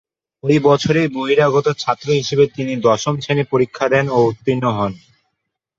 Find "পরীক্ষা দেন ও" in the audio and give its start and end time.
3.51-4.29